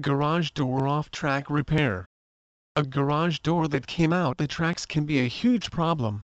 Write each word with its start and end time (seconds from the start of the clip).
Garage 0.00 0.50
door 0.52 0.88
off-track 0.88 1.50
repair. 1.50 2.06
A 2.74 2.82
garage 2.82 3.40
door 3.40 3.68
that 3.68 3.86
came 3.86 4.14
out 4.14 4.38
the 4.38 4.46
tracks 4.46 4.86
can 4.86 5.04
be 5.04 5.18
a 5.18 5.28
huge 5.28 5.70
problem. 5.70 6.22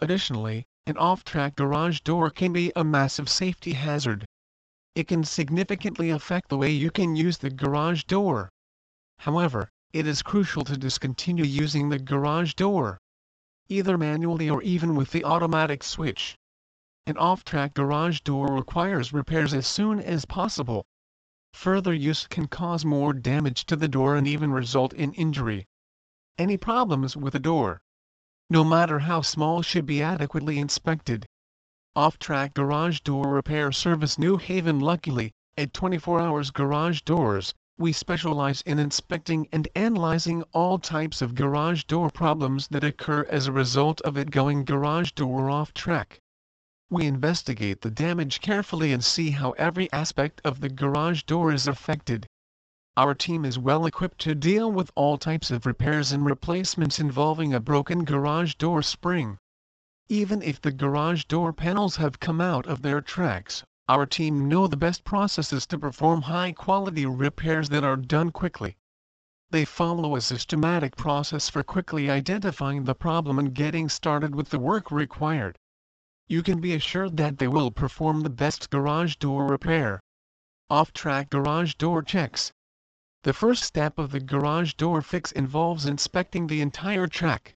Additionally, 0.00 0.66
an 0.86 0.98
off-track 0.98 1.56
garage 1.56 2.00
door 2.00 2.28
can 2.28 2.52
be 2.52 2.70
a 2.76 2.84
massive 2.84 3.30
safety 3.30 3.72
hazard. 3.72 4.26
It 4.94 5.08
can 5.08 5.24
significantly 5.24 6.10
affect 6.10 6.50
the 6.50 6.58
way 6.58 6.72
you 6.72 6.90
can 6.90 7.16
use 7.16 7.38
the 7.38 7.48
garage 7.48 8.04
door. 8.04 8.50
However, 9.20 9.70
it 9.94 10.06
is 10.06 10.20
crucial 10.20 10.64
to 10.64 10.76
discontinue 10.76 11.46
using 11.46 11.88
the 11.88 11.98
garage 11.98 12.52
door, 12.52 12.98
either 13.70 13.96
manually 13.96 14.50
or 14.50 14.60
even 14.60 14.96
with 14.96 15.12
the 15.12 15.24
automatic 15.24 15.82
switch. 15.82 16.36
An 17.08 17.16
off-track 17.18 17.72
garage 17.74 18.22
door 18.22 18.48
requires 18.48 19.12
repairs 19.12 19.54
as 19.54 19.64
soon 19.64 20.00
as 20.00 20.24
possible. 20.24 20.84
Further 21.54 21.94
use 21.94 22.26
can 22.26 22.48
cause 22.48 22.84
more 22.84 23.12
damage 23.12 23.64
to 23.66 23.76
the 23.76 23.86
door 23.86 24.16
and 24.16 24.26
even 24.26 24.50
result 24.50 24.92
in 24.92 25.12
injury. 25.12 25.68
Any 26.36 26.56
problems 26.56 27.16
with 27.16 27.36
a 27.36 27.38
door, 27.38 27.80
no 28.50 28.64
matter 28.64 28.98
how 28.98 29.20
small 29.20 29.62
should 29.62 29.86
be 29.86 30.02
adequately 30.02 30.58
inspected. 30.58 31.26
Off-track 31.94 32.54
garage 32.54 32.98
door 33.02 33.28
repair 33.28 33.70
service 33.70 34.18
New 34.18 34.36
Haven 34.36 34.80
Luckily, 34.80 35.30
at 35.56 35.72
24 35.72 36.20
Hours 36.20 36.50
Garage 36.50 37.02
Doors, 37.02 37.54
we 37.78 37.92
specialize 37.92 38.62
in 38.62 38.80
inspecting 38.80 39.46
and 39.52 39.68
analyzing 39.76 40.42
all 40.52 40.80
types 40.80 41.22
of 41.22 41.36
garage 41.36 41.84
door 41.84 42.10
problems 42.10 42.66
that 42.66 42.82
occur 42.82 43.24
as 43.30 43.46
a 43.46 43.52
result 43.52 44.00
of 44.00 44.16
it 44.16 44.32
going 44.32 44.64
garage 44.64 45.12
door 45.12 45.48
off 45.48 45.72
track. 45.72 46.20
We 46.88 47.04
investigate 47.06 47.80
the 47.80 47.90
damage 47.90 48.40
carefully 48.40 48.92
and 48.92 49.02
see 49.04 49.32
how 49.32 49.50
every 49.58 49.92
aspect 49.92 50.40
of 50.44 50.60
the 50.60 50.68
garage 50.68 51.24
door 51.24 51.52
is 51.52 51.66
affected. 51.66 52.28
Our 52.96 53.12
team 53.12 53.44
is 53.44 53.58
well 53.58 53.86
equipped 53.86 54.20
to 54.20 54.36
deal 54.36 54.70
with 54.70 54.92
all 54.94 55.18
types 55.18 55.50
of 55.50 55.66
repairs 55.66 56.12
and 56.12 56.24
replacements 56.24 57.00
involving 57.00 57.52
a 57.52 57.58
broken 57.58 58.04
garage 58.04 58.54
door 58.54 58.82
spring. 58.82 59.36
Even 60.08 60.40
if 60.42 60.60
the 60.60 60.70
garage 60.70 61.24
door 61.24 61.52
panels 61.52 61.96
have 61.96 62.20
come 62.20 62.40
out 62.40 62.66
of 62.66 62.82
their 62.82 63.00
tracks, 63.00 63.64
our 63.88 64.06
team 64.06 64.46
know 64.46 64.68
the 64.68 64.76
best 64.76 65.02
processes 65.02 65.66
to 65.66 65.78
perform 65.78 66.22
high-quality 66.22 67.04
repairs 67.04 67.68
that 67.70 67.82
are 67.82 67.96
done 67.96 68.30
quickly. 68.30 68.76
They 69.50 69.64
follow 69.64 70.14
a 70.14 70.20
systematic 70.20 70.94
process 70.94 71.48
for 71.48 71.64
quickly 71.64 72.08
identifying 72.08 72.84
the 72.84 72.94
problem 72.94 73.40
and 73.40 73.52
getting 73.52 73.88
started 73.88 74.36
with 74.36 74.50
the 74.50 74.60
work 74.60 74.92
required. 74.92 75.58
You 76.28 76.42
can 76.42 76.60
be 76.60 76.74
assured 76.74 77.16
that 77.18 77.38
they 77.38 77.46
will 77.46 77.70
perform 77.70 78.22
the 78.22 78.30
best 78.30 78.68
garage 78.68 79.14
door 79.16 79.46
repair. 79.46 80.00
Off-track 80.68 81.30
garage 81.30 81.74
door 81.74 82.02
checks. 82.02 82.50
The 83.22 83.32
first 83.32 83.62
step 83.62 83.96
of 83.96 84.10
the 84.10 84.18
garage 84.18 84.74
door 84.74 85.02
fix 85.02 85.30
involves 85.30 85.86
inspecting 85.86 86.48
the 86.48 86.60
entire 86.60 87.06
track. 87.06 87.54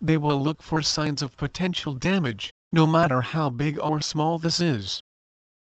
They 0.00 0.16
will 0.16 0.42
look 0.42 0.62
for 0.62 0.80
signs 0.80 1.20
of 1.20 1.36
potential 1.36 1.92
damage, 1.92 2.54
no 2.72 2.86
matter 2.86 3.20
how 3.20 3.50
big 3.50 3.78
or 3.78 4.00
small 4.00 4.38
this 4.38 4.60
is. 4.60 5.02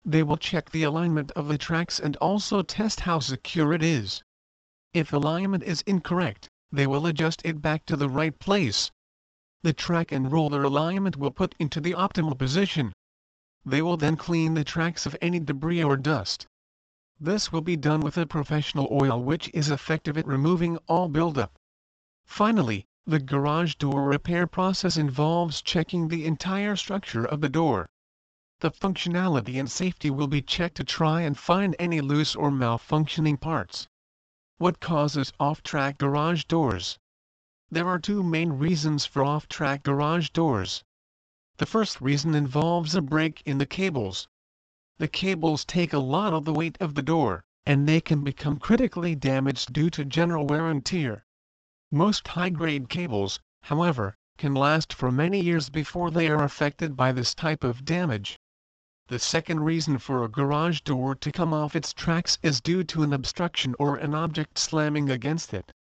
They 0.03 0.23
will 0.23 0.39
check 0.39 0.71
the 0.71 0.85
alignment 0.85 1.33
of 1.33 1.49
the 1.49 1.59
tracks 1.59 2.01
and 2.01 2.17
also 2.17 2.63
test 2.63 3.01
how 3.01 3.19
secure 3.19 3.75
it 3.75 3.83
is. 3.83 4.23
If 4.95 5.13
alignment 5.13 5.65
is 5.65 5.83
incorrect, 5.83 6.49
they 6.71 6.87
will 6.87 7.07
adjust 7.07 7.43
it 7.45 7.61
back 7.61 7.85
to 7.87 7.97
the 7.97 8.09
right 8.09 8.39
place. 8.39 8.91
The 9.63 9.73
track 9.73 10.13
and 10.13 10.31
roller 10.31 10.63
alignment 10.63 11.17
will 11.17 11.31
put 11.31 11.55
into 11.59 11.81
the 11.81 11.93
optimal 11.93 12.37
position. 12.37 12.93
They 13.65 13.83
will 13.83 13.97
then 13.97 14.17
clean 14.17 14.55
the 14.55 14.65
tracks 14.65 15.07
of 15.07 15.17
any 15.23 15.41
debris 15.41 15.83
or 15.83 15.97
dust. 15.97 16.47
This 17.21 17.51
will 17.51 17.61
be 17.61 17.77
done 17.77 18.01
with 18.01 18.19
a 18.19 18.27
professional 18.27 18.89
oil 18.91 19.23
which 19.23 19.51
is 19.55 19.71
effective 19.71 20.19
at 20.19 20.27
removing 20.27 20.79
all 20.89 21.09
buildup. 21.09 21.55
Finally, 22.25 22.85
the 23.07 23.19
garage 23.19 23.77
door 23.77 24.05
repair 24.05 24.47
process 24.47 24.97
involves 24.97 25.63
checking 25.63 26.09
the 26.09 26.27
entire 26.27 26.77
structure 26.77 27.25
of 27.25 27.41
the 27.41 27.49
door 27.49 27.89
the 28.63 28.71
functionality 28.71 29.59
and 29.59 29.69
safety 29.69 30.09
will 30.09 30.29
be 30.29 30.41
checked 30.41 30.77
to 30.77 30.85
try 30.85 31.23
and 31.23 31.37
find 31.37 31.75
any 31.81 32.01
loose 32.01 32.37
or 32.37 32.49
malfunctioning 32.49 33.41
parts. 33.41 33.89
What 34.59 34.79
causes 34.79 35.33
off-track 35.41 35.99
garage 35.99 36.45
doors? 36.45 36.97
There 37.75 37.89
are 37.89 37.99
two 37.99 38.23
main 38.23 38.53
reasons 38.53 39.07
for 39.07 39.25
off-track 39.25 39.83
garage 39.83 40.29
doors. 40.29 40.85
The 41.57 41.65
first 41.65 42.03
reason 42.03 42.35
involves 42.35 42.95
a 42.95 43.01
break 43.01 43.41
in 43.47 43.57
the 43.57 43.65
cables. 43.65 44.29
The 44.99 45.09
cables 45.09 45.65
take 45.65 45.95
a 45.95 45.99
lot 45.99 46.35
of 46.35 46.45
the 46.45 46.53
weight 46.53 46.77
of 46.83 46.95
the 46.95 47.01
door, 47.01 47.45
and 47.65 47.89
they 47.89 48.03
can 48.03 48.23
become 48.23 48.59
critically 48.59 49.15
damaged 49.15 49.73
due 49.73 49.89
to 49.89 50.05
general 50.05 50.47
wear 50.47 50.69
and 50.69 50.85
tear. 50.85 51.25
Most 51.91 52.29
high-grade 52.29 52.91
cables, 52.91 53.41
however, 53.63 54.19
can 54.37 54.53
last 54.53 54.93
for 54.93 55.11
many 55.11 55.41
years 55.41 55.71
before 55.71 56.11
they 56.11 56.29
are 56.29 56.45
affected 56.45 56.95
by 56.95 57.11
this 57.11 57.35
type 57.35 57.65
of 57.65 57.87
damage. 57.87 58.39
The 59.07 59.19
second 59.19 59.61
reason 59.61 59.97
for 59.97 60.23
a 60.23 60.29
garage 60.29 60.83
door 60.83 61.15
to 61.15 61.33
come 61.33 61.55
off 61.55 61.75
its 61.75 61.95
tracks 61.95 62.39
is 62.43 62.61
due 62.61 62.85
to 62.85 63.03
an 63.03 63.15
obstruction 63.15 63.75
or 63.79 63.97
an 63.97 64.15
object 64.15 64.59
slamming 64.59 65.09
against 65.09 65.55
it. 65.55 65.73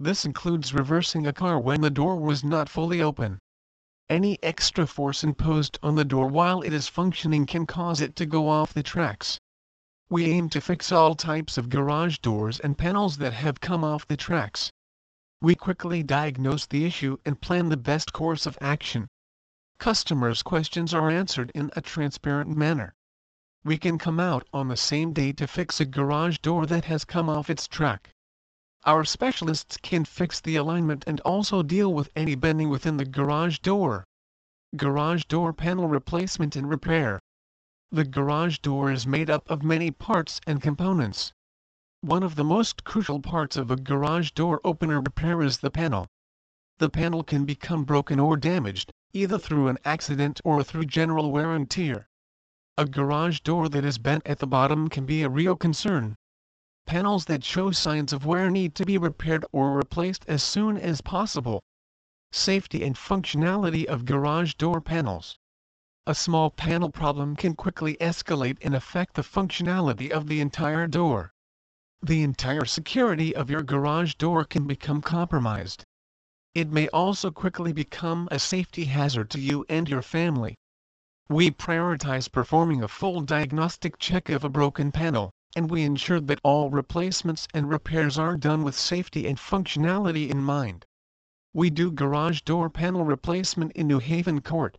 This 0.00 0.24
includes 0.24 0.72
reversing 0.72 1.26
a 1.26 1.32
car 1.32 1.58
when 1.58 1.80
the 1.80 1.90
door 1.90 2.20
was 2.20 2.44
not 2.44 2.68
fully 2.68 3.02
open. 3.02 3.40
Any 4.08 4.38
extra 4.44 4.86
force 4.86 5.24
imposed 5.24 5.76
on 5.82 5.96
the 5.96 6.04
door 6.04 6.28
while 6.28 6.62
it 6.62 6.72
is 6.72 6.86
functioning 6.86 7.46
can 7.46 7.66
cause 7.66 8.00
it 8.00 8.14
to 8.14 8.24
go 8.24 8.48
off 8.48 8.72
the 8.72 8.84
tracks. 8.84 9.40
We 10.08 10.26
aim 10.26 10.50
to 10.50 10.60
fix 10.60 10.92
all 10.92 11.16
types 11.16 11.58
of 11.58 11.68
garage 11.68 12.18
doors 12.18 12.60
and 12.60 12.78
panels 12.78 13.16
that 13.16 13.32
have 13.32 13.60
come 13.60 13.82
off 13.82 14.06
the 14.06 14.16
tracks. 14.16 14.70
We 15.40 15.56
quickly 15.56 16.04
diagnose 16.04 16.66
the 16.66 16.84
issue 16.84 17.18
and 17.24 17.40
plan 17.40 17.68
the 17.68 17.76
best 17.76 18.12
course 18.12 18.46
of 18.46 18.56
action 18.60 19.08
customers' 19.78 20.42
questions 20.42 20.94
are 20.94 21.10
answered 21.10 21.50
in 21.56 21.70
a 21.74 21.80
transparent 21.80 22.56
manner. 22.56 22.94
We 23.64 23.78
can 23.78 23.98
come 23.98 24.20
out 24.20 24.46
on 24.52 24.68
the 24.68 24.76
same 24.76 25.12
day 25.12 25.32
to 25.32 25.48
fix 25.48 25.80
a 25.80 25.84
garage 25.84 26.38
door 26.38 26.66
that 26.66 26.84
has 26.84 27.04
come 27.04 27.28
off 27.28 27.50
its 27.50 27.66
track. 27.66 28.10
Our 28.84 29.04
specialists 29.04 29.76
can 29.76 30.04
fix 30.04 30.40
the 30.40 30.54
alignment 30.54 31.02
and 31.06 31.18
also 31.22 31.64
deal 31.64 31.92
with 31.92 32.10
any 32.14 32.36
bending 32.36 32.68
within 32.68 32.96
the 32.96 33.04
garage 33.04 33.58
door. 33.58 34.04
Garage 34.76 35.24
door 35.24 35.52
panel 35.52 35.88
replacement 35.88 36.54
and 36.54 36.70
repair. 36.70 37.18
The 37.90 38.04
garage 38.04 38.58
door 38.58 38.92
is 38.92 39.04
made 39.04 39.30
up 39.30 39.50
of 39.50 39.64
many 39.64 39.90
parts 39.90 40.40
and 40.46 40.62
components. 40.62 41.32
One 42.02 42.22
of 42.22 42.36
the 42.36 42.44
most 42.44 42.84
crucial 42.84 43.18
parts 43.20 43.56
of 43.56 43.68
a 43.72 43.76
garage 43.76 44.30
door 44.30 44.60
opener 44.62 45.00
repair 45.00 45.42
is 45.42 45.58
the 45.58 45.72
panel. 45.72 46.06
The 46.78 46.88
panel 46.88 47.24
can 47.24 47.44
become 47.44 47.82
broken 47.82 48.20
or 48.20 48.36
damaged, 48.36 48.92
either 49.12 49.38
through 49.38 49.66
an 49.66 49.78
accident 49.84 50.40
or 50.44 50.62
through 50.62 50.84
general 50.84 51.32
wear 51.32 51.52
and 51.52 51.68
tear. 51.68 52.06
A 52.76 52.84
garage 52.84 53.40
door 53.40 53.68
that 53.70 53.84
is 53.84 53.98
bent 53.98 54.24
at 54.24 54.38
the 54.38 54.46
bottom 54.46 54.86
can 54.88 55.04
be 55.04 55.24
a 55.24 55.28
real 55.28 55.56
concern. 55.56 56.14
Panels 56.88 57.26
that 57.26 57.44
show 57.44 57.70
signs 57.70 58.14
of 58.14 58.24
wear 58.24 58.48
need 58.48 58.74
to 58.76 58.86
be 58.86 58.96
repaired 58.96 59.44
or 59.52 59.72
replaced 59.72 60.24
as 60.26 60.42
soon 60.42 60.78
as 60.78 61.02
possible. 61.02 61.62
Safety 62.32 62.82
and 62.82 62.96
functionality 62.96 63.84
of 63.84 64.06
garage 64.06 64.54
door 64.54 64.80
panels. 64.80 65.36
A 66.06 66.14
small 66.14 66.50
panel 66.50 66.88
problem 66.88 67.36
can 67.36 67.54
quickly 67.54 67.98
escalate 68.00 68.56
and 68.62 68.74
affect 68.74 69.12
the 69.12 69.22
functionality 69.22 70.10
of 70.10 70.28
the 70.28 70.40
entire 70.40 70.86
door. 70.86 71.34
The 72.02 72.22
entire 72.22 72.64
security 72.64 73.36
of 73.36 73.50
your 73.50 73.62
garage 73.62 74.14
door 74.14 74.46
can 74.46 74.66
become 74.66 75.02
compromised. 75.02 75.84
It 76.54 76.72
may 76.72 76.88
also 76.88 77.30
quickly 77.30 77.74
become 77.74 78.28
a 78.30 78.38
safety 78.38 78.86
hazard 78.86 79.28
to 79.32 79.38
you 79.38 79.66
and 79.68 79.90
your 79.90 80.00
family. 80.00 80.54
We 81.28 81.50
prioritize 81.50 82.32
performing 82.32 82.82
a 82.82 82.88
full 82.88 83.20
diagnostic 83.20 83.98
check 83.98 84.30
of 84.30 84.42
a 84.42 84.48
broken 84.48 84.90
panel, 84.90 85.30
and 85.58 85.72
we 85.72 85.82
ensure 85.82 86.20
that 86.20 86.38
all 86.44 86.70
replacements 86.70 87.48
and 87.52 87.68
repairs 87.68 88.16
are 88.16 88.36
done 88.36 88.62
with 88.62 88.78
safety 88.78 89.26
and 89.26 89.38
functionality 89.38 90.30
in 90.30 90.40
mind. 90.40 90.86
We 91.52 91.68
do 91.68 91.90
garage 91.90 92.42
door 92.42 92.70
panel 92.70 93.04
replacement 93.04 93.72
in 93.72 93.88
New 93.88 93.98
Haven 93.98 94.40
Court. 94.40 94.78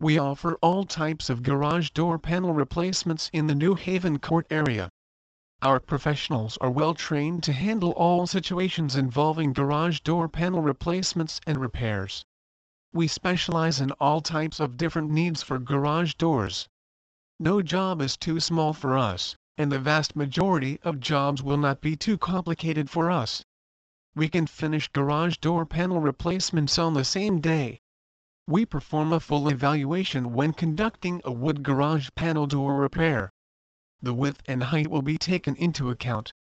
We 0.00 0.16
offer 0.16 0.54
all 0.62 0.84
types 0.84 1.28
of 1.28 1.42
garage 1.42 1.90
door 1.90 2.18
panel 2.18 2.54
replacements 2.54 3.28
in 3.34 3.48
the 3.48 3.54
New 3.54 3.74
Haven 3.74 4.18
Court 4.18 4.46
area. 4.48 4.88
Our 5.60 5.78
professionals 5.78 6.56
are 6.62 6.70
well 6.70 6.94
trained 6.94 7.42
to 7.42 7.52
handle 7.52 7.90
all 7.92 8.26
situations 8.26 8.96
involving 8.96 9.52
garage 9.52 10.00
door 10.00 10.26
panel 10.26 10.62
replacements 10.62 11.38
and 11.46 11.60
repairs. 11.60 12.24
We 12.94 13.08
specialize 13.08 13.78
in 13.78 13.90
all 14.00 14.22
types 14.22 14.58
of 14.58 14.78
different 14.78 15.10
needs 15.10 15.42
for 15.42 15.58
garage 15.58 16.14
doors. 16.14 16.66
No 17.38 17.60
job 17.60 18.00
is 18.00 18.16
too 18.16 18.40
small 18.40 18.72
for 18.72 18.96
us, 18.96 19.36
and 19.58 19.72
the 19.72 19.78
vast 19.78 20.14
majority 20.14 20.78
of 20.84 21.00
jobs 21.00 21.42
will 21.42 21.56
not 21.56 21.80
be 21.80 21.96
too 21.96 22.16
complicated 22.16 22.88
for 22.88 23.10
us. 23.10 23.44
We 24.14 24.28
can 24.28 24.46
finish 24.46 24.88
garage 24.88 25.36
door 25.38 25.66
panel 25.66 26.00
replacements 26.00 26.78
on 26.78 26.94
the 26.94 27.04
same 27.04 27.40
day. 27.40 27.80
we 28.46 28.64
perform 28.64 29.12
a 29.12 29.20
full 29.20 29.48
evaluation 29.48 30.32
when 30.32 30.54
conducting 30.54 31.20
a 31.22 31.30
wood 31.30 31.62
garage 31.62 32.08
panel 32.14 32.46
door 32.46 32.76
repair. 32.76 33.30
The 34.00 34.14
width 34.14 34.40
and 34.46 34.62
height 34.62 34.86
will 34.86 35.02
be 35.02 35.18
taken 35.18 35.54
into 35.56 35.90
account. 35.90 36.32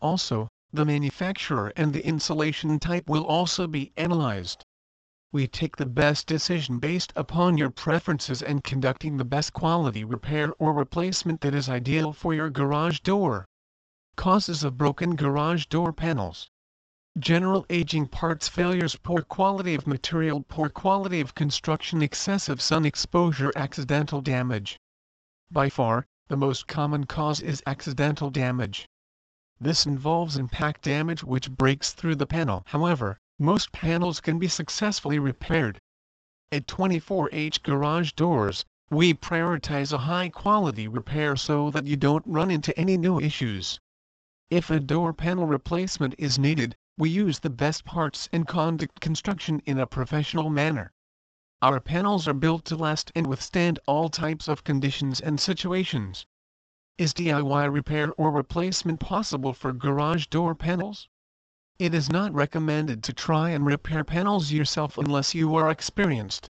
Also, 0.00 0.48
the 0.72 0.84
manufacturer 0.84 1.72
and 1.76 1.92
the 1.92 2.04
insulation 2.04 2.80
type 2.80 3.08
will 3.08 3.24
also 3.24 3.68
be 3.68 3.92
analyzed. 3.96 4.64
We 5.32 5.48
take 5.48 5.76
the 5.76 5.86
best 5.86 6.28
decision 6.28 6.78
based 6.78 7.12
upon 7.16 7.58
your 7.58 7.70
preferences 7.70 8.42
and 8.42 8.62
conducting 8.62 9.16
the 9.16 9.24
best 9.24 9.52
quality 9.52 10.04
repair 10.04 10.52
or 10.60 10.72
replacement 10.72 11.40
that 11.40 11.52
is 11.52 11.68
ideal 11.68 12.12
for 12.12 12.32
your 12.32 12.48
garage 12.48 13.00
door. 13.00 13.44
Causes 14.14 14.62
of 14.62 14.78
broken 14.78 15.16
garage 15.16 15.66
door 15.66 15.92
panels. 15.92 16.48
General 17.18 17.66
aging 17.68 18.06
parts 18.06 18.46
failures 18.46 18.94
poor 18.94 19.20
quality 19.20 19.74
of 19.74 19.84
material 19.84 20.42
poor 20.42 20.68
quality 20.68 21.20
of 21.20 21.34
construction 21.34 22.02
excessive 22.02 22.62
sun 22.62 22.84
exposure 22.84 23.50
accidental 23.56 24.20
damage. 24.20 24.78
By 25.50 25.70
far, 25.70 26.06
the 26.28 26.36
most 26.36 26.68
common 26.68 27.04
cause 27.04 27.40
is 27.40 27.64
accidental 27.66 28.30
damage. 28.30 28.88
This 29.60 29.86
involves 29.86 30.36
impact 30.36 30.82
damage 30.82 31.24
which 31.24 31.50
breaks 31.50 31.92
through 31.92 32.14
the 32.14 32.26
panel. 32.26 32.62
However, 32.66 33.18
most 33.38 33.70
panels 33.70 34.20
can 34.20 34.38
be 34.38 34.48
successfully 34.48 35.18
repaired. 35.18 35.78
At 36.50 36.66
24H 36.66 37.62
Garage 37.62 38.12
Doors, 38.12 38.64
we 38.88 39.12
prioritize 39.12 39.92
a 39.92 39.98
high-quality 39.98 40.88
repair 40.88 41.36
so 41.36 41.70
that 41.72 41.86
you 41.86 41.96
don't 41.96 42.26
run 42.26 42.50
into 42.50 42.78
any 42.78 42.96
new 42.96 43.20
issues. 43.20 43.78
If 44.48 44.70
a 44.70 44.80
door 44.80 45.12
panel 45.12 45.46
replacement 45.46 46.14
is 46.18 46.38
needed, 46.38 46.76
we 46.96 47.10
use 47.10 47.40
the 47.40 47.50
best 47.50 47.84
parts 47.84 48.28
and 48.32 48.46
conduct 48.46 49.00
construction 49.00 49.60
in 49.66 49.78
a 49.78 49.86
professional 49.86 50.48
manner. 50.48 50.92
Our 51.60 51.80
panels 51.80 52.26
are 52.28 52.32
built 52.32 52.64
to 52.66 52.76
last 52.76 53.12
and 53.14 53.26
withstand 53.26 53.80
all 53.86 54.08
types 54.08 54.48
of 54.48 54.64
conditions 54.64 55.20
and 55.20 55.38
situations. 55.38 56.24
Is 56.96 57.12
DIY 57.12 57.70
repair 57.70 58.12
or 58.16 58.30
replacement 58.30 59.00
possible 59.00 59.52
for 59.52 59.72
garage 59.72 60.28
door 60.28 60.54
panels? 60.54 61.08
It 61.78 61.92
is 61.92 62.10
not 62.10 62.32
recommended 62.32 63.02
to 63.04 63.12
try 63.12 63.50
and 63.50 63.66
repair 63.66 64.02
panels 64.02 64.50
yourself 64.50 64.96
unless 64.96 65.34
you 65.34 65.54
are 65.56 65.70
experienced. 65.70 66.48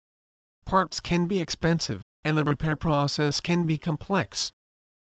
Parts 0.66 1.00
can 1.00 1.28
be 1.28 1.40
expensive, 1.40 2.02
and 2.26 2.38
the 2.38 2.44
repair 2.44 2.76
process 2.76 3.40
can 3.40 3.66
be 3.66 3.78
complex. 3.78 4.52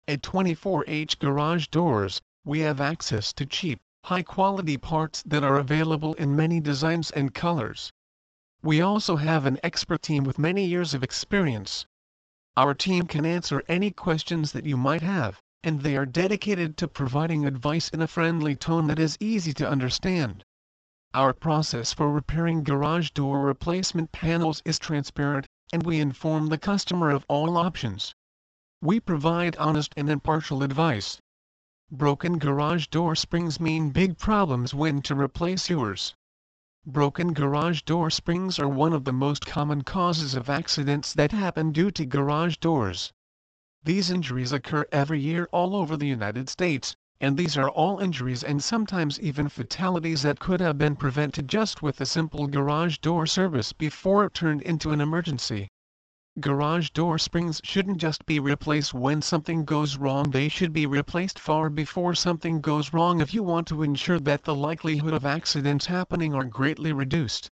At 0.07 0.21
24H 0.21 1.19
Garage 1.19 1.69
Doors, 1.69 2.21
we 2.45 2.61
have 2.61 2.83
access 2.83 3.33
to 3.33 3.47
cheap, 3.47 3.81
high-quality 4.05 4.77
parts 4.77 5.23
that 5.23 5.43
are 5.43 5.57
available 5.57 6.13
in 6.15 6.37
many 6.37 6.61
designs 6.61 7.11
and 7.13 7.33
colors. 7.33 7.91
We 8.63 8.83
also 8.83 9.17
have 9.17 9.47
an 9.47 9.59
expert 9.63 10.03
team 10.03 10.25
with 10.25 10.39
many 10.39 10.67
years 10.67 10.93
of 10.93 11.03
experience. 11.03 11.87
Our 12.59 12.75
team 12.75 13.07
can 13.07 13.25
answer 13.25 13.63
any 13.69 13.91
questions 13.91 14.53
that 14.53 14.67
you 14.67 14.77
might 14.77 15.01
have, 15.01 15.41
and 15.67 15.81
they 15.81 15.97
are 15.97 16.05
dedicated 16.05 16.77
to 16.77 16.87
providing 16.87 17.47
advice 17.47 17.89
in 17.89 18.03
a 18.03 18.07
friendly 18.07 18.55
tone 18.55 18.87
that 18.87 18.99
is 18.99 19.17
easy 19.19 19.55
to 19.55 19.67
understand. 19.67 20.45
Our 21.15 21.33
process 21.33 21.95
for 21.95 22.13
repairing 22.13 22.65
garage 22.65 23.13
door 23.13 23.41
replacement 23.41 24.13
panels 24.13 24.61
is 24.67 24.79
transparent, 24.79 25.47
and 25.73 25.83
we 25.83 26.01
inform 26.01 26.49
the 26.49 26.59
customer 26.59 27.09
of 27.09 27.25
all 27.29 27.57
options. 27.57 28.15
We 28.83 29.01
provide 29.01 29.57
honest 29.57 29.95
and 29.97 30.11
impartial 30.11 30.63
advice. 30.63 31.19
Broken 31.91 32.39
garage 32.39 32.89
door 32.89 33.17
springs 33.17 33.59
mean 33.59 33.89
big 33.89 34.19
problems 34.19 34.75
when 34.75 35.01
to 35.01 35.15
replace 35.15 35.71
yours. 35.71 36.15
Broken 36.85 37.33
garage 37.33 37.81
door 37.83 38.11
springs 38.11 38.59
are 38.59 38.69
one 38.69 38.93
of 38.93 39.05
the 39.05 39.15
most 39.15 39.47
common 39.47 39.83
causes 39.83 40.35
of 40.35 40.51
accidents 40.51 41.15
that 41.15 41.33
happen 41.33 41.73
due 41.73 41.91
to 41.93 42.05
garage 42.05 42.59
doors. 42.59 43.15
These 43.87 44.11
injuries 44.11 44.51
occur 44.51 44.87
every 44.93 45.21
year 45.21 45.47
all 45.53 45.77
over 45.77 45.95
the 45.95 46.07
United 46.07 46.49
States, 46.49 46.97
and 47.21 47.37
these 47.37 47.59
are 47.59 47.69
all 47.69 47.99
injuries 47.99 48.43
and 48.43 48.65
sometimes 48.65 49.21
even 49.21 49.51
fatalities 49.51 50.23
that 50.23 50.41
could 50.41 50.61
have 50.61 50.79
been 50.79 50.97
prevented 50.97 51.49
just 51.49 51.83
with 51.83 52.01
a 52.01 52.07
simple 52.07 52.47
garage 52.47 52.97
door 52.97 53.27
service 53.27 53.75
before 53.75 54.25
it 54.25 54.33
turned 54.33 54.63
into 54.63 54.93
an 54.93 55.03
emergency. 55.03 55.69
Garage 56.41 56.89
door 56.93 57.19
springs 57.19 57.61
shouldn't 57.63 57.99
just 57.99 58.25
be 58.25 58.41
replaced 58.41 58.95
when 58.95 59.21
something 59.21 59.67
goes 59.67 59.99
wrong 59.99 60.31
they 60.31 60.49
should 60.49 60.73
be 60.73 60.87
replaced 60.87 61.39
far 61.39 61.69
before 61.69 62.15
something 62.15 62.63
goes 62.63 62.95
wrong 62.95 63.21
if 63.21 63.35
you 63.35 63.43
want 63.43 63.67
to 63.67 63.83
ensure 63.83 64.19
that 64.19 64.45
the 64.45 64.55
likelihood 64.55 65.13
of 65.13 65.27
accidents 65.27 65.85
happening 65.85 66.33
are 66.35 66.45
greatly 66.45 66.95
reduced. 66.95 67.51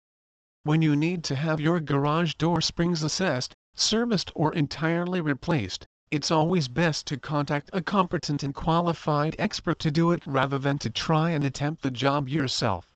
When 0.63 0.81
you 0.81 0.95
need 0.95 1.25
to 1.25 1.35
have 1.35 1.59
your 1.59 1.81
garage 1.81 2.35
door 2.35 2.61
springs 2.61 3.03
assessed, 3.03 3.53
serviced 3.75 4.31
or 4.33 4.53
entirely 4.53 5.19
replaced, 5.19 5.87
it's 6.11 6.29
always 6.29 6.67
best 6.67 7.07
to 7.07 7.17
contact 7.17 7.69
a 7.71 7.81
competent 7.81 8.43
and 8.43 8.53
qualified 8.53 9.33
expert 9.39 9.79
to 9.79 9.89
do 9.89 10.11
it 10.11 10.21
rather 10.27 10.59
than 10.59 10.77
to 10.77 10.89
try 10.89 11.29
and 11.29 11.45
attempt 11.45 11.81
the 11.81 11.89
job 11.89 12.27
yourself. 12.27 12.93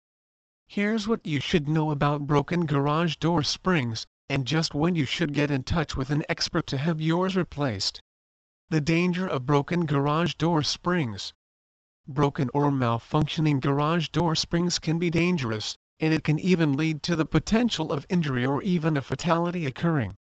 Here's 0.67 1.07
what 1.07 1.25
you 1.25 1.39
should 1.39 1.69
know 1.69 1.91
about 1.91 2.27
broken 2.27 2.65
garage 2.65 3.15
door 3.15 3.41
springs, 3.41 4.05
and 4.27 4.45
just 4.45 4.73
when 4.73 4.95
you 4.95 5.05
should 5.05 5.33
get 5.33 5.49
in 5.49 5.63
touch 5.63 5.95
with 5.95 6.09
an 6.09 6.23
expert 6.27 6.67
to 6.67 6.77
have 6.77 6.99
yours 6.99 7.37
replaced. 7.37 8.01
The 8.69 8.81
danger 8.81 9.25
of 9.25 9.45
broken 9.45 9.85
garage 9.85 10.33
door 10.33 10.61
springs. 10.61 11.33
Broken 12.07 12.49
or 12.53 12.69
malfunctioning 12.69 13.61
garage 13.61 14.09
door 14.09 14.35
springs 14.35 14.77
can 14.77 14.99
be 14.99 15.09
dangerous, 15.09 15.77
and 16.01 16.13
it 16.13 16.25
can 16.25 16.37
even 16.37 16.75
lead 16.75 17.01
to 17.03 17.15
the 17.15 17.25
potential 17.25 17.93
of 17.93 18.05
injury 18.09 18.45
or 18.45 18.61
even 18.63 18.97
a 18.97 19.01
fatality 19.01 19.65
occurring. 19.65 20.15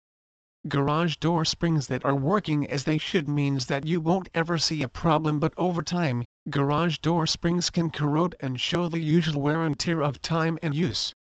Garage 0.67 1.17
door 1.17 1.45
springs 1.45 1.89
that 1.89 2.03
are 2.07 2.15
working 2.15 2.67
as 2.71 2.85
they 2.85 2.97
should 2.97 3.29
means 3.29 3.67
that 3.67 3.85
you 3.85 4.01
won't 4.01 4.31
ever 4.33 4.57
see 4.57 4.83
a 4.83 4.89
problem 4.89 5.39
but 5.39 5.53
over 5.59 5.83
time, 5.83 6.25
garage 6.49 6.97
door 7.01 7.27
springs 7.27 7.69
can 7.69 7.91
corrode 7.91 8.35
and 8.41 8.59
show 8.59 8.89
the 8.89 8.99
usual 8.99 9.43
wear 9.43 9.63
and 9.63 9.79
tear 9.79 10.01
of 10.03 10.23
time 10.23 10.59
and 10.63 10.75
use. 10.75 11.13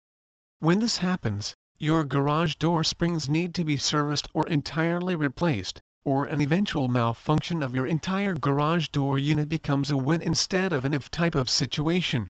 When 0.59 0.79
this 0.79 0.99
happens, 0.99 1.55
your 1.77 2.05
garage 2.05 2.55
door 2.55 2.85
springs 2.85 3.27
need 3.27 3.53
to 3.55 3.65
be 3.65 3.75
serviced 3.75 4.29
or 4.33 4.47
entirely 4.47 5.13
replaced, 5.13 5.81
or 6.05 6.23
an 6.23 6.39
eventual 6.39 6.87
malfunction 6.87 7.61
of 7.61 7.75
your 7.75 7.85
entire 7.85 8.35
garage 8.35 8.87
door 8.87 9.19
unit 9.19 9.49
becomes 9.49 9.91
a 9.91 9.97
when 9.97 10.21
instead 10.21 10.71
of 10.71 10.85
an 10.85 10.93
if 10.93 11.11
type 11.11 11.35
of 11.35 11.49
situation. 11.49 12.29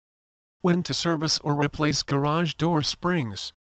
When 0.59 0.83
to 0.83 0.94
service 0.94 1.39
or 1.39 1.56
replace 1.56 2.04
garage 2.04 2.56
door 2.56 2.81
springs. 2.81 3.54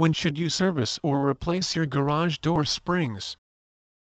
When 0.00 0.14
should 0.14 0.38
you 0.38 0.48
service 0.48 0.98
or 1.02 1.28
replace 1.28 1.76
your 1.76 1.84
garage 1.84 2.38
door 2.38 2.64
springs? 2.64 3.36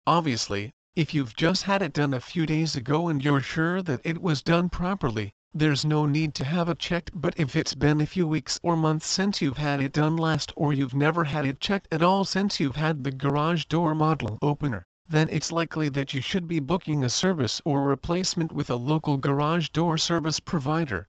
Obviously, 0.06 0.70
if 0.94 1.12
you've 1.12 1.34
just 1.34 1.64
had 1.64 1.82
it 1.82 1.92
done 1.92 2.14
a 2.14 2.20
few 2.20 2.46
days 2.46 2.76
ago 2.76 3.08
and 3.08 3.20
you're 3.20 3.40
sure 3.40 3.82
that 3.82 4.02
it 4.04 4.22
was 4.22 4.40
done 4.40 4.68
properly, 4.68 5.32
there's 5.52 5.84
no 5.84 6.06
need 6.06 6.36
to 6.36 6.44
have 6.44 6.68
it 6.68 6.78
checked 6.78 7.10
but 7.20 7.34
if 7.36 7.56
it's 7.56 7.74
been 7.74 8.00
a 8.00 8.06
few 8.06 8.28
weeks 8.28 8.60
or 8.62 8.76
months 8.76 9.08
since 9.08 9.42
you've 9.42 9.56
had 9.56 9.80
it 9.82 9.92
done 9.92 10.16
last 10.16 10.52
or 10.54 10.72
you've 10.72 10.94
never 10.94 11.24
had 11.24 11.44
it 11.44 11.58
checked 11.58 11.88
at 11.90 12.00
all 12.00 12.24
since 12.24 12.60
you've 12.60 12.76
had 12.76 13.02
the 13.02 13.10
garage 13.10 13.64
door 13.64 13.92
model 13.92 14.38
opener, 14.40 14.86
then 15.08 15.28
it's 15.32 15.50
likely 15.50 15.88
that 15.88 16.14
you 16.14 16.20
should 16.20 16.46
be 16.46 16.60
booking 16.60 17.02
a 17.02 17.10
service 17.10 17.60
or 17.64 17.82
replacement 17.82 18.52
with 18.52 18.70
a 18.70 18.76
local 18.76 19.16
garage 19.16 19.70
door 19.70 19.98
service 19.98 20.38
provider. 20.38 21.08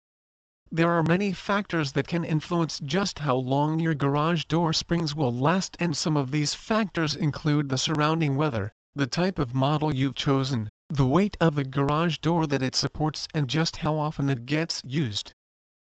There 0.71 0.91
are 0.91 1.01
many 1.01 1.33
factors 1.33 1.93
that 1.93 2.07
can 2.07 2.23
influence 2.23 2.79
just 2.79 3.17
how 3.17 3.37
long 3.37 3.79
your 3.79 3.95
garage 3.95 4.45
door 4.45 4.71
springs 4.71 5.15
will 5.15 5.33
last 5.33 5.75
and 5.79 5.97
some 5.97 6.15
of 6.15 6.29
these 6.29 6.53
factors 6.53 7.15
include 7.15 7.69
the 7.69 7.77
surrounding 7.79 8.35
weather, 8.35 8.71
the 8.93 9.07
type 9.07 9.39
of 9.39 9.55
model 9.55 9.95
you've 9.95 10.13
chosen, 10.13 10.69
the 10.87 11.07
weight 11.07 11.35
of 11.41 11.55
the 11.55 11.63
garage 11.63 12.19
door 12.19 12.45
that 12.45 12.61
it 12.61 12.75
supports 12.75 13.27
and 13.33 13.49
just 13.49 13.77
how 13.77 13.97
often 13.97 14.29
it 14.29 14.45
gets 14.45 14.83
used. 14.85 15.33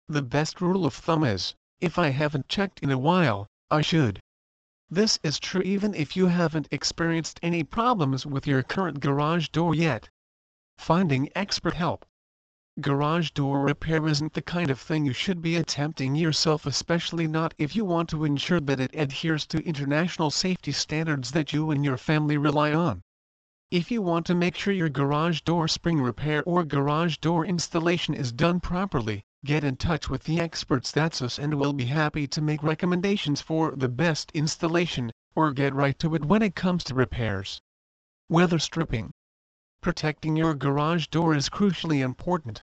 The 0.08 0.20
best 0.20 0.60
rule 0.60 0.84
of 0.84 0.92
thumb 0.92 1.24
is, 1.24 1.54
if 1.80 1.98
I 1.98 2.10
haven't 2.10 2.48
checked 2.48 2.80
in 2.80 2.90
a 2.90 2.98
while, 2.98 3.46
I 3.70 3.80
should. 3.80 4.20
This 4.90 5.18
is 5.22 5.38
true 5.38 5.62
even 5.62 5.94
if 5.94 6.18
you 6.18 6.26
haven't 6.26 6.68
experienced 6.70 7.40
any 7.42 7.64
problems 7.64 8.26
with 8.26 8.46
your 8.46 8.62
current 8.62 9.00
garage 9.00 9.48
door 9.48 9.74
yet. 9.74 10.10
Finding 10.76 11.30
expert 11.34 11.72
help. 11.72 12.04
Garage 12.78 13.30
door 13.30 13.62
repair 13.62 14.06
isn't 14.06 14.34
the 14.34 14.42
kind 14.42 14.68
of 14.68 14.78
thing 14.78 15.06
you 15.06 15.14
should 15.14 15.40
be 15.40 15.56
attempting 15.56 16.14
yourself 16.14 16.66
especially 16.66 17.26
not 17.26 17.54
if 17.56 17.74
you 17.74 17.86
want 17.86 18.06
to 18.10 18.22
ensure 18.22 18.60
that 18.60 18.78
it 18.78 18.94
adheres 18.94 19.46
to 19.46 19.66
international 19.66 20.30
safety 20.30 20.72
standards 20.72 21.30
that 21.30 21.54
you 21.54 21.70
and 21.70 21.86
your 21.86 21.96
family 21.96 22.36
rely 22.36 22.74
on. 22.74 23.00
If 23.70 23.90
you 23.90 24.02
want 24.02 24.26
to 24.26 24.34
make 24.34 24.56
sure 24.56 24.74
your 24.74 24.90
garage 24.90 25.40
door 25.40 25.68
spring 25.68 26.02
repair 26.02 26.44
or 26.44 26.64
garage 26.64 27.16
door 27.16 27.46
installation 27.46 28.12
is 28.12 28.30
done 28.30 28.60
properly, 28.60 29.24
get 29.42 29.64
in 29.64 29.76
touch 29.76 30.10
with 30.10 30.24
the 30.24 30.38
experts 30.38 30.92
that's 30.92 31.22
us 31.22 31.38
and 31.38 31.54
we'll 31.54 31.72
be 31.72 31.86
happy 31.86 32.26
to 32.26 32.42
make 32.42 32.62
recommendations 32.62 33.40
for 33.40 33.74
the 33.74 33.88
best 33.88 34.30
installation, 34.34 35.10
or 35.34 35.50
get 35.50 35.74
right 35.74 35.98
to 35.98 36.14
it 36.14 36.26
when 36.26 36.42
it 36.42 36.54
comes 36.54 36.84
to 36.84 36.94
repairs. 36.94 37.58
Weather 38.28 38.58
stripping. 38.58 39.12
Protecting 39.80 40.36
your 40.36 40.54
garage 40.54 41.06
door 41.06 41.34
is 41.34 41.48
crucially 41.48 42.00
important. 42.00 42.62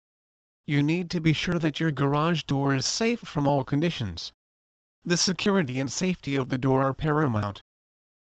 You 0.68 0.84
need 0.84 1.10
to 1.12 1.20
be 1.20 1.34
sure 1.34 1.60
that 1.60 1.80
your 1.80 1.92
garage 1.92 2.44
door 2.44 2.76
is 2.76 2.86
safe 2.86 3.20
from 3.20 3.48
all 3.48 3.64
conditions. 3.64 4.32
The 5.04 5.18
security 5.18 5.80
and 5.80 5.92
safety 5.92 6.36
of 6.36 6.50
the 6.50 6.58
door 6.58 6.84
are 6.84 6.94
paramount. 6.94 7.62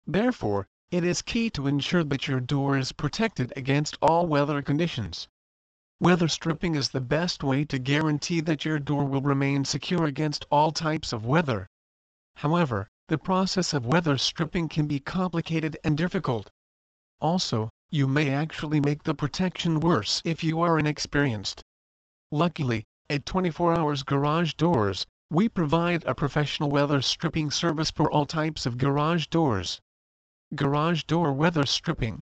Therefore, 0.06 0.66
it 0.90 1.02
is 1.02 1.22
key 1.22 1.50
to 1.50 1.66
ensure 1.66 2.04
that 2.04 2.28
your 2.28 2.40
door 2.40 2.76
is 2.76 2.92
protected 2.92 3.52
against 3.56 3.96
all 4.02 4.26
weather 4.26 4.62
conditions. 4.62 5.28
Weather 6.00 6.28
stripping 6.28 6.74
is 6.74 6.90
the 6.90 7.00
best 7.00 7.42
way 7.42 7.64
to 7.64 7.78
guarantee 7.78 8.40
that 8.42 8.64
your 8.64 8.78
door 8.78 9.04
will 9.04 9.22
remain 9.22 9.64
secure 9.64 10.04
against 10.04 10.44
all 10.50 10.70
types 10.70 11.12
of 11.12 11.24
weather. 11.24 11.68
However, 12.36 12.88
the 13.08 13.18
process 13.18 13.72
of 13.72 13.86
weather 13.86 14.18
stripping 14.18 14.68
can 14.68 14.86
be 14.86 15.00
complicated 15.00 15.78
and 15.82 15.96
difficult. 15.96 16.50
Also, 17.20 17.70
you 17.90 18.06
may 18.06 18.30
actually 18.30 18.80
make 18.80 19.02
the 19.04 19.14
protection 19.14 19.80
worse 19.80 20.20
if 20.24 20.44
you 20.44 20.60
are 20.60 20.78
inexperienced. 20.78 21.63
Luckily, 22.36 22.84
at 23.08 23.26
24 23.26 23.78
Hours 23.78 24.02
Garage 24.02 24.54
Doors, 24.54 25.06
we 25.30 25.48
provide 25.48 26.02
a 26.04 26.16
professional 26.16 26.68
weather 26.68 27.00
stripping 27.00 27.52
service 27.52 27.92
for 27.92 28.10
all 28.10 28.26
types 28.26 28.66
of 28.66 28.76
garage 28.76 29.28
doors. 29.28 29.80
Garage 30.52 31.04
Door 31.04 31.34
Weather 31.34 31.64
Stripping 31.64 32.18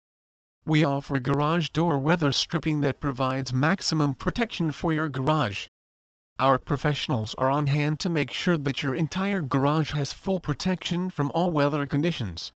We 0.64 0.82
offer 0.82 1.20
garage 1.20 1.68
door 1.68 1.98
weather 1.98 2.32
stripping 2.32 2.80
that 2.80 3.00
provides 3.00 3.52
maximum 3.52 4.14
protection 4.14 4.72
for 4.72 4.94
your 4.94 5.10
garage. 5.10 5.66
Our 6.38 6.56
professionals 6.58 7.34
are 7.34 7.50
on 7.50 7.66
hand 7.66 8.00
to 8.00 8.08
make 8.08 8.30
sure 8.30 8.56
that 8.56 8.82
your 8.82 8.94
entire 8.94 9.42
garage 9.42 9.92
has 9.92 10.14
full 10.14 10.40
protection 10.40 11.10
from 11.10 11.30
all 11.34 11.50
weather 11.50 11.84
conditions. 11.84 12.50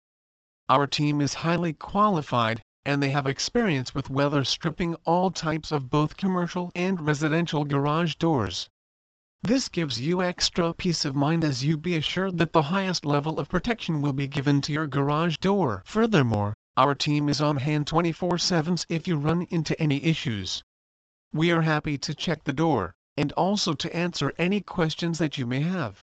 Our 0.69 0.87
team 0.87 1.21
is 1.21 1.35
highly 1.35 1.73
qualified, 1.73 2.63
and 2.85 3.01
they 3.01 3.09
have 3.09 3.25
experience 3.25 3.95
with 3.95 4.09
weather 4.09 4.43
stripping 4.43 4.95
all 5.05 5.31
types 5.31 5.71
of 5.71 5.89
both 5.89 6.17
commercial 6.17 6.71
and 6.75 7.07
residential 7.07 7.63
garage 7.63 8.15
doors. 8.15 8.69
This 9.41 9.67
gives 9.69 9.99
you 9.99 10.21
extra 10.21 10.73
peace 10.73 11.03
of 11.05 11.15
mind 11.15 11.43
as 11.43 11.63
you 11.63 11.77
be 11.77 11.95
assured 11.95 12.37
that 12.37 12.53
the 12.53 12.61
highest 12.61 13.05
level 13.05 13.39
of 13.39 13.49
protection 13.49 14.01
will 14.01 14.13
be 14.13 14.27
given 14.27 14.61
to 14.61 14.71
your 14.71 14.87
garage 14.87 15.37
door. 15.37 15.83
Furthermore, 15.85 16.53
our 16.75 16.95
team 16.95 17.29
is 17.29 17.41
on 17.41 17.57
hand 17.57 17.85
24-7 17.85 18.85
if 18.89 19.07
you 19.07 19.17
run 19.17 19.43
into 19.49 19.79
any 19.79 20.03
issues. 20.03 20.63
We 21.33 21.51
are 21.51 21.61
happy 21.61 21.97
to 21.97 22.15
check 22.15 22.43
the 22.43 22.53
door, 22.53 22.95
and 23.15 23.31
also 23.33 23.73
to 23.73 23.95
answer 23.95 24.33
any 24.37 24.61
questions 24.61 25.19
that 25.19 25.37
you 25.37 25.45
may 25.45 25.61
have. 25.61 26.03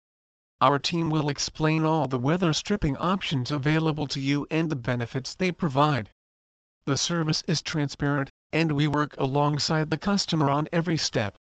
Our 0.61 0.79
team 0.79 1.09
will 1.09 1.29
explain 1.29 1.83
all 1.83 2.07
the 2.07 2.19
weather 2.19 2.53
stripping 2.53 2.97
options 2.97 3.51
available 3.51 4.07
to 4.07 4.19
you 4.19 4.47
and 4.49 4.69
the 4.69 4.75
benefits 4.75 5.35
they 5.35 5.51
provide. 5.51 6.09
The 6.85 6.97
service 6.97 7.43
is 7.47 7.61
transparent, 7.61 8.29
and 8.51 8.71
we 8.73 8.87
work 8.87 9.15
alongside 9.17 9.89
the 9.89 9.97
customer 9.97 10.49
on 10.49 10.67
every 10.71 10.97
step 10.97 11.37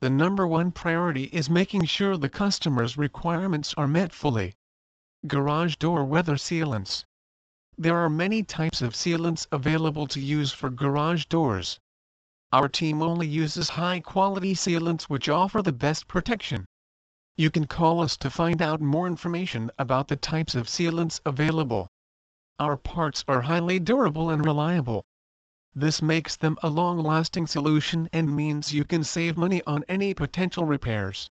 the 0.00 0.08
number 0.08 0.46
one 0.46 0.70
priority 0.70 1.24
is 1.24 1.50
making 1.50 1.84
sure 1.86 2.16
the 2.16 2.28
customer's 2.28 2.96
requirements 2.96 3.74
are 3.76 3.88
met 3.88 4.12
fully. 4.12 4.54
Garage 5.26 5.74
door 5.74 6.04
weather 6.04 6.36
sealants. 6.36 7.02
There 7.76 7.96
are 7.96 8.08
many 8.08 8.44
types 8.44 8.80
of 8.80 8.94
sealants 8.94 9.48
available 9.50 10.06
to 10.06 10.20
use 10.20 10.52
for 10.52 10.70
garage 10.70 11.24
doors. 11.24 11.80
Our 12.52 12.68
team 12.68 13.02
only 13.02 13.26
uses 13.26 13.70
high 13.70 13.98
quality 13.98 14.54
sealants 14.54 15.04
which 15.04 15.28
offer 15.28 15.62
the 15.62 15.72
best 15.72 16.06
protection. 16.06 16.64
You 17.36 17.50
can 17.50 17.66
call 17.66 18.00
us 18.00 18.16
to 18.18 18.30
find 18.30 18.62
out 18.62 18.80
more 18.80 19.08
information 19.08 19.68
about 19.80 20.06
the 20.06 20.16
types 20.16 20.54
of 20.54 20.68
sealants 20.68 21.20
available. 21.26 21.88
Our 22.60 22.76
parts 22.76 23.24
are 23.28 23.42
highly 23.42 23.78
durable 23.78 24.30
and 24.30 24.44
reliable. 24.44 25.04
This 25.74 26.02
makes 26.02 26.34
them 26.34 26.58
a 26.60 26.68
long-lasting 26.68 27.46
solution 27.46 28.08
and 28.12 28.34
means 28.34 28.74
you 28.74 28.84
can 28.84 29.04
save 29.04 29.36
money 29.36 29.62
on 29.64 29.84
any 29.88 30.12
potential 30.12 30.64
repairs. 30.64 31.30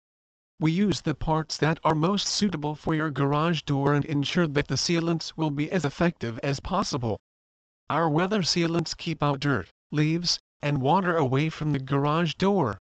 We 0.62 0.72
use 0.72 1.02
the 1.02 1.16
parts 1.16 1.58
that 1.58 1.80
are 1.84 1.94
most 1.94 2.28
suitable 2.28 2.74
for 2.76 2.96
your 2.96 3.12
garage 3.12 3.64
door 3.64 3.94
and 3.94 4.06
ensure 4.06 4.48
that 4.48 4.70
the 4.70 4.76
sealants 4.78 5.36
will 5.36 5.52
be 5.52 5.70
as 5.72 5.84
effective 5.84 6.40
as 6.40 6.62
possible. 6.62 7.20
Our 7.90 8.10
weather 8.10 8.42
sealants 8.42 8.96
keep 8.96 9.22
out 9.22 9.42
dirt, 9.42 9.70
leaves, 9.92 10.40
and 10.62 10.82
water 10.82 11.18
away 11.18 11.50
from 11.50 11.74
the 11.74 11.80
garage 11.80 12.36
door. 12.36 12.78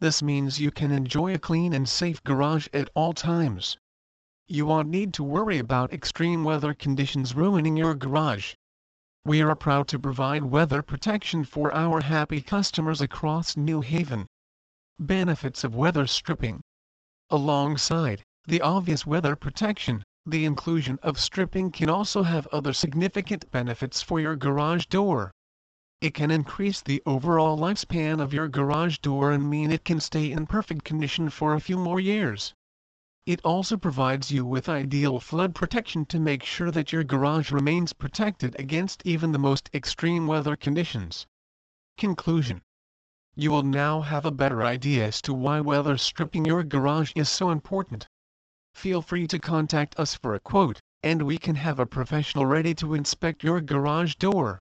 This 0.00 0.22
means 0.22 0.60
you 0.60 0.70
can 0.70 0.90
enjoy 0.90 1.34
a 1.34 1.38
clean 1.38 1.74
and 1.74 1.88
safe 1.88 2.22
garage 2.24 2.68
at 2.72 2.88
all 2.94 3.12
times. 3.12 3.76
You 4.50 4.64
won't 4.64 4.88
need 4.88 5.12
to 5.12 5.22
worry 5.22 5.58
about 5.58 5.92
extreme 5.92 6.42
weather 6.42 6.72
conditions 6.72 7.34
ruining 7.34 7.76
your 7.76 7.94
garage. 7.94 8.54
We 9.22 9.42
are 9.42 9.54
proud 9.54 9.88
to 9.88 9.98
provide 9.98 10.42
weather 10.42 10.80
protection 10.80 11.44
for 11.44 11.70
our 11.74 12.00
happy 12.00 12.40
customers 12.40 13.02
across 13.02 13.58
New 13.58 13.82
Haven. 13.82 14.26
Benefits 14.98 15.64
of 15.64 15.74
weather 15.74 16.06
stripping. 16.06 16.62
Alongside 17.28 18.22
the 18.46 18.62
obvious 18.62 19.04
weather 19.04 19.36
protection, 19.36 20.02
the 20.24 20.46
inclusion 20.46 20.98
of 21.02 21.20
stripping 21.20 21.70
can 21.70 21.90
also 21.90 22.22
have 22.22 22.46
other 22.46 22.72
significant 22.72 23.50
benefits 23.50 24.00
for 24.00 24.18
your 24.18 24.34
garage 24.34 24.86
door. 24.86 25.30
It 26.00 26.14
can 26.14 26.30
increase 26.30 26.80
the 26.80 27.02
overall 27.04 27.58
lifespan 27.58 28.18
of 28.18 28.32
your 28.32 28.48
garage 28.48 28.96
door 29.00 29.30
and 29.30 29.50
mean 29.50 29.70
it 29.70 29.84
can 29.84 30.00
stay 30.00 30.32
in 30.32 30.46
perfect 30.46 30.84
condition 30.84 31.28
for 31.28 31.52
a 31.52 31.60
few 31.60 31.76
more 31.76 32.00
years. 32.00 32.54
It 33.28 33.44
also 33.44 33.76
provides 33.76 34.30
you 34.30 34.46
with 34.46 34.70
ideal 34.70 35.20
flood 35.20 35.54
protection 35.54 36.06
to 36.06 36.18
make 36.18 36.42
sure 36.42 36.70
that 36.70 36.94
your 36.94 37.04
garage 37.04 37.52
remains 37.52 37.92
protected 37.92 38.58
against 38.58 39.02
even 39.04 39.32
the 39.32 39.38
most 39.38 39.68
extreme 39.74 40.26
weather 40.26 40.56
conditions. 40.56 41.26
Conclusion 41.98 42.62
You 43.36 43.50
will 43.50 43.64
now 43.64 44.00
have 44.00 44.24
a 44.24 44.30
better 44.30 44.62
idea 44.62 45.08
as 45.08 45.20
to 45.20 45.34
why 45.34 45.60
weather 45.60 45.98
stripping 45.98 46.46
your 46.46 46.62
garage 46.62 47.12
is 47.14 47.28
so 47.28 47.50
important. 47.50 48.08
Feel 48.72 49.02
free 49.02 49.26
to 49.26 49.38
contact 49.38 50.00
us 50.00 50.14
for 50.14 50.34
a 50.34 50.40
quote, 50.40 50.80
and 51.02 51.20
we 51.20 51.36
can 51.36 51.56
have 51.56 51.78
a 51.78 51.84
professional 51.84 52.46
ready 52.46 52.74
to 52.76 52.94
inspect 52.94 53.44
your 53.44 53.60
garage 53.60 54.14
door. 54.14 54.58